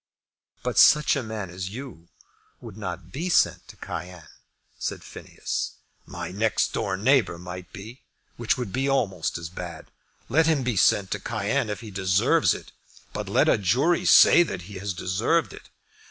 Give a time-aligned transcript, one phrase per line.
[0.63, 2.07] "But such a man as you
[2.59, 4.27] would not be sent to Cayenne,"
[4.79, 5.73] said Phineas,
[6.07, 8.01] "My next door neighbour might be,
[8.35, 9.91] which would be almost as bad.
[10.27, 12.71] Let him be sent to Cayenne if he deserves it,
[13.13, 15.69] but let a jury say that he has deserved it.